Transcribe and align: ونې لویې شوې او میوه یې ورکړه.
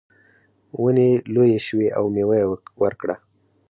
ونې 0.81 1.09
لویې 1.33 1.59
شوې 1.67 1.87
او 1.97 2.05
میوه 2.15 2.35
یې 2.41 2.45
ورکړه. 2.83 3.15